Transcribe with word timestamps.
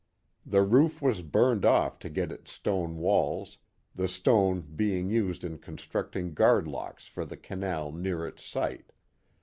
The 0.47 0.63
roof 0.63 0.99
was 0.99 1.21
burned 1.21 1.63
off 1.63 1.99
to 1.99 2.09
get 2.09 2.31
its 2.31 2.51
stone 2.51 2.97
walls, 2.97 3.59
the 3.93 4.07
stone 4.07 4.61
being 4.61 5.11
used 5.11 5.43
in 5.43 5.59
constructing 5.59 6.33
guard 6.33 6.67
locks 6.67 7.05
for 7.05 7.23
the 7.23 7.37
canal 7.37 7.91
near 7.91 8.25
its 8.25 8.43
site. 8.43 8.93